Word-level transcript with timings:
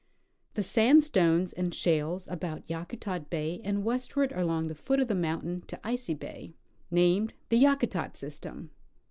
The 0.55 0.63
sandstones 0.63 1.53
and 1.53 1.75
shales 1.75 2.27
about 2.27 2.65
Yakutat 2.65 3.29
bay 3.29 3.61
and 3.63 3.83
west 3.83 4.15
ward 4.15 4.31
along 4.31 4.65
the 4.67 4.73
foot 4.73 4.99
of 4.99 5.07
the 5.09 5.13
mountain 5.13 5.61
to 5.67 5.79
Icy 5.83 6.15
bay, 6.15 6.55
named 6.89 7.35
the 7.49 7.57
Ya 7.59 7.75
kutat 7.75 8.17
system. 8.17 8.71